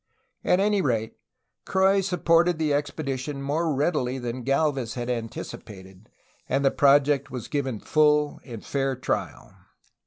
At 0.43 0.59
any 0.59 0.81
rate, 0.81 1.13
Croix 1.63 2.01
supported 2.01 2.57
the 2.57 2.73
expedition 2.73 3.39
more 3.39 3.71
readily 3.71 4.17
than 4.17 4.43
Gdlvez 4.43 4.95
had 4.95 5.11
anticipated, 5.11 6.09
and 6.49 6.65
the 6.65 6.71
project 6.71 7.29
was 7.29 7.47
given 7.47 7.79
full 7.79 8.39
and 8.43 8.65
fair 8.65 8.95
trial. 8.95 9.53